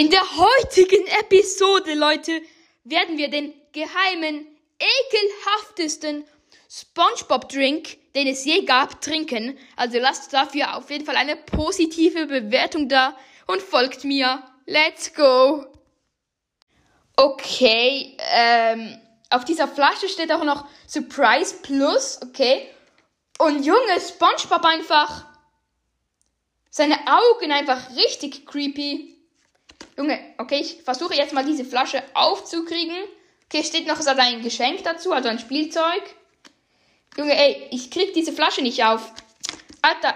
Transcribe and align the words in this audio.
In 0.00 0.08
der 0.08 0.22
heutigen 0.22 1.06
Episode, 1.20 1.92
Leute, 1.92 2.40
werden 2.84 3.18
wir 3.18 3.28
den 3.28 3.52
geheimen, 3.74 4.46
ekelhaftesten 4.78 6.24
SpongeBob-Drink, 6.70 8.14
den 8.14 8.26
es 8.28 8.46
je 8.46 8.64
gab, 8.64 9.02
trinken. 9.02 9.58
Also 9.76 9.98
lasst 9.98 10.32
dafür 10.32 10.78
auf 10.78 10.88
jeden 10.88 11.04
Fall 11.04 11.16
eine 11.16 11.36
positive 11.36 12.24
Bewertung 12.24 12.88
da 12.88 13.14
und 13.46 13.60
folgt 13.60 14.04
mir. 14.04 14.42
Let's 14.64 15.12
go! 15.12 15.66
Okay, 17.16 18.16
ähm, 18.32 18.98
auf 19.28 19.44
dieser 19.44 19.68
Flasche 19.68 20.08
steht 20.08 20.32
auch 20.32 20.44
noch 20.44 20.64
Surprise 20.86 21.56
Plus, 21.60 22.18
okay? 22.22 22.70
Und 23.38 23.66
Junge, 23.66 24.00
SpongeBob 24.00 24.64
einfach. 24.64 25.26
Seine 26.70 26.96
Augen 27.06 27.52
einfach 27.52 27.94
richtig 27.96 28.46
creepy. 28.46 29.19
Junge, 30.00 30.18
okay, 30.38 30.60
ich 30.60 30.82
versuche 30.82 31.14
jetzt 31.14 31.34
mal 31.34 31.44
diese 31.44 31.62
Flasche 31.62 32.02
aufzukriegen. 32.14 32.96
Okay, 33.44 33.62
steht 33.62 33.86
noch 33.86 34.00
so 34.00 34.08
ein 34.08 34.40
Geschenk 34.40 34.82
dazu, 34.82 35.12
also 35.12 35.28
ein 35.28 35.38
Spielzeug. 35.38 36.02
Junge, 37.18 37.36
ey, 37.36 37.68
ich 37.70 37.90
krieg 37.90 38.14
diese 38.14 38.32
Flasche 38.32 38.62
nicht 38.62 38.82
auf. 38.82 39.12
Alter, 39.82 40.14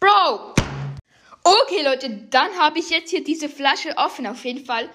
Bro. 0.00 0.54
Okay, 1.42 1.82
Leute, 1.82 2.08
dann 2.30 2.58
habe 2.58 2.78
ich 2.78 2.88
jetzt 2.88 3.10
hier 3.10 3.22
diese 3.22 3.50
Flasche 3.50 3.94
offen 3.98 4.26
auf 4.26 4.42
jeden 4.42 4.64
Fall. 4.64 4.88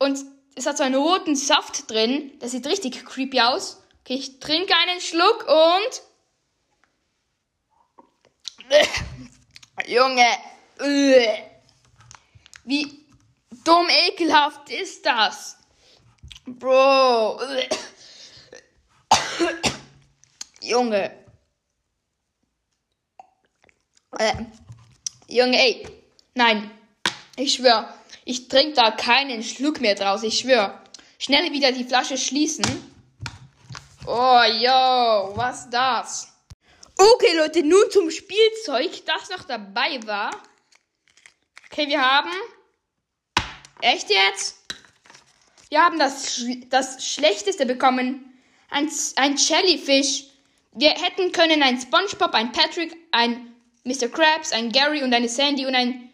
Und 0.00 0.18
es 0.56 0.66
hat 0.66 0.76
so 0.76 0.82
einen 0.82 0.96
roten 0.96 1.36
Saft 1.36 1.88
drin. 1.88 2.32
Das 2.40 2.50
sieht 2.50 2.66
richtig 2.66 3.04
creepy 3.04 3.40
aus. 3.40 3.84
Okay, 4.00 4.14
ich 4.14 4.40
trinke 4.40 4.74
einen 4.74 5.00
Schluck 5.00 5.46
und... 5.46 6.02
Junge. 9.86 10.26
Wie 12.64 13.03
dumm 13.64 13.88
ekelhaft 13.88 14.70
ist 14.70 15.04
das? 15.04 15.58
Bro. 16.46 17.40
Junge. 20.60 21.10
Äh, 24.18 24.34
Junge, 25.28 25.58
ey. 25.58 25.86
Nein. 26.34 26.70
Ich 27.36 27.54
schwör. 27.54 27.92
Ich 28.24 28.48
trinke 28.48 28.74
da 28.74 28.90
keinen 28.90 29.42
Schluck 29.42 29.80
mehr 29.80 29.94
draus. 29.94 30.22
Ich 30.22 30.38
schwör. 30.38 30.82
Schnell 31.18 31.52
wieder 31.52 31.72
die 31.72 31.84
Flasche 31.84 32.16
schließen. 32.16 32.64
Oh, 34.06 34.42
yo. 34.58 35.32
Was 35.36 35.68
das? 35.70 36.32
Okay, 36.96 37.36
Leute. 37.36 37.62
Nun 37.62 37.90
zum 37.90 38.10
Spielzeug, 38.10 39.04
das 39.06 39.30
noch 39.30 39.44
dabei 39.44 39.98
war. 40.06 40.30
Okay, 41.70 41.88
wir 41.88 42.00
haben 42.00 42.30
Echt 43.84 44.08
jetzt? 44.08 44.56
Wir 45.68 45.84
haben 45.84 45.98
das, 45.98 46.42
das 46.70 47.06
Schlechteste 47.06 47.66
bekommen. 47.66 48.34
Ein, 48.70 48.90
ein 49.16 49.36
Jellyfish. 49.36 50.24
Wir 50.72 50.88
hätten 50.88 51.32
können 51.32 51.62
ein 51.62 51.78
SpongeBob, 51.78 52.32
ein 52.32 52.50
Patrick, 52.50 52.96
ein 53.12 53.52
Mr. 53.84 54.08
Krabs, 54.08 54.52
ein 54.52 54.72
Gary 54.72 55.02
und 55.02 55.12
eine 55.12 55.28
Sandy 55.28 55.66
und 55.66 55.74
ein, 55.74 56.10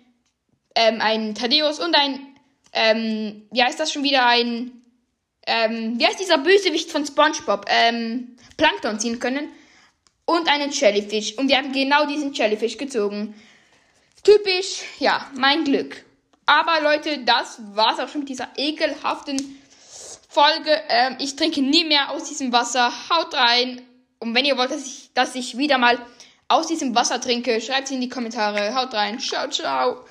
ähm, 0.75 1.01
ein 1.01 1.37
Thaddeus 1.37 1.79
und 1.79 1.95
ein, 1.95 2.35
ähm, 2.73 3.47
wie 3.53 3.63
heißt 3.63 3.79
das 3.79 3.93
schon 3.93 4.03
wieder, 4.03 4.27
ein, 4.27 4.73
ähm, 5.47 5.95
wie 5.97 6.07
heißt 6.07 6.19
dieser 6.19 6.39
Bösewicht 6.39 6.91
von 6.91 7.07
SpongeBob, 7.07 7.67
ähm, 7.69 8.37
Plankton 8.57 8.99
ziehen 8.99 9.21
können. 9.21 9.49
Und 10.25 10.49
einen 10.49 10.73
Jellyfish. 10.73 11.39
Und 11.39 11.49
wir 11.49 11.57
haben 11.57 11.71
genau 11.71 12.05
diesen 12.07 12.33
Jellyfish 12.33 12.79
gezogen. 12.79 13.41
Typisch, 14.25 14.83
ja, 14.99 15.31
mein 15.37 15.63
Glück. 15.63 16.05
Aber 16.51 16.81
Leute, 16.81 17.19
das 17.19 17.61
war's 17.77 18.01
auch 18.01 18.09
schon 18.09 18.23
mit 18.23 18.29
dieser 18.29 18.49
ekelhaften 18.57 19.63
Folge. 20.29 20.83
Ähm, 20.89 21.15
ich 21.21 21.37
trinke 21.37 21.63
nie 21.63 21.85
mehr 21.85 22.11
aus 22.11 22.25
diesem 22.25 22.53
Wasser. 22.53 22.93
Haut 23.09 23.33
rein. 23.35 23.81
Und 24.19 24.35
wenn 24.35 24.45
ihr 24.45 24.59
wollt, 24.59 24.73
dass 24.73 24.85
ich, 24.85 25.11
dass 25.15 25.37
ich 25.37 25.59
wieder 25.59 25.79
mal 25.79 25.97
aus 26.49 26.67
diesem 26.67 26.93
Wasser 26.97 27.21
trinke, 27.21 27.61
schreibt 27.61 27.85
es 27.85 27.93
in 27.93 28.01
die 28.01 28.09
Kommentare. 28.09 28.75
Haut 28.75 28.93
rein. 28.95 29.21
Ciao, 29.21 29.49
ciao. 29.49 30.05